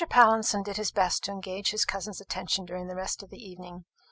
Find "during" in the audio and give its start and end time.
2.65-2.87